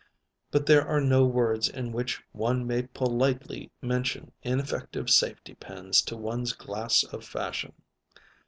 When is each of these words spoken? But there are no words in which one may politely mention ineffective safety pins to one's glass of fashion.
But 0.49 0.65
there 0.65 0.83
are 0.87 0.99
no 0.99 1.25
words 1.27 1.69
in 1.69 1.91
which 1.91 2.23
one 2.31 2.65
may 2.65 2.87
politely 2.87 3.69
mention 3.83 4.31
ineffective 4.41 5.11
safety 5.11 5.53
pins 5.53 6.01
to 6.05 6.17
one's 6.17 6.53
glass 6.53 7.03
of 7.03 7.23
fashion. 7.23 7.73